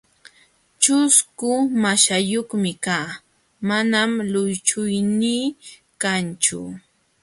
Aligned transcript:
ćhusku 0.81 1.51
maśhayuqmi 1.81 2.71
kaa, 2.85 3.09
manam 3.67 4.11
llunchuynii 4.31 5.45
kanchu. 6.01 6.59